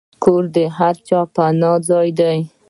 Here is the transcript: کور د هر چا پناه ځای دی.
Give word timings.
کور 0.23 0.43
د 0.55 0.57
هر 0.77 0.95
چا 1.07 1.19
پناه 1.33 1.77
ځای 1.89 2.09
دی. 2.19 2.39